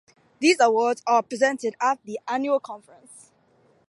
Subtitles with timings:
[0.39, 3.29] These awards are presented at the annual conference.